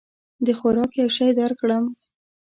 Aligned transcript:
د 0.45 0.47
خوراک 0.57 0.91
یو 1.01 1.09
شی 1.17 1.29
درکړم؟ 1.39 1.85